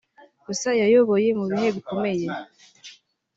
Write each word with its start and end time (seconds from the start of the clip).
gusa 0.45 0.69
yayoboye 0.81 1.29
mu 1.39 1.45
bihe 1.51 1.67
bikomeye 1.75 2.27